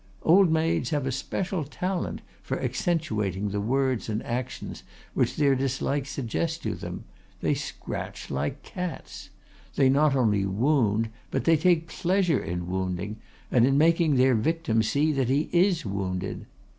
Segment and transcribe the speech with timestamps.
[0.23, 4.81] Old maids have a special talent for accentuating the words and actions
[5.13, 7.03] which their dislikes suggest to them.
[7.41, 9.29] They scratch like cats.
[9.75, 13.17] They not only wound but they take pleasure in wounding,
[13.51, 16.47] and in making their victim see that he is wounded.